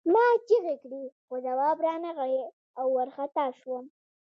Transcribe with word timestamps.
ما 0.13 0.25
چیغې 0.47 0.75
کړې 0.83 1.03
خو 1.25 1.35
ځواب 1.45 1.77
را 1.85 1.95
نغی 2.05 2.35
او 2.79 2.87
وارخطا 2.95 3.45
شوم 3.59 3.85